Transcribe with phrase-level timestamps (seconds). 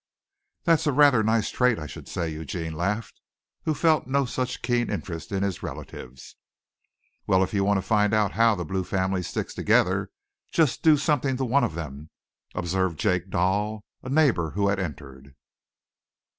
[0.63, 2.31] "That's a rather nice trait, I should say,"
[2.71, 3.21] laughed
[3.65, 6.37] Eugene, who felt no such keen interest in his relatives.
[7.27, 10.09] "Well, if you want to find out how the Blue family stick together
[10.51, 12.09] just do something to one of them,"
[12.55, 15.35] observed Jake Doll, a neighbor who had entered.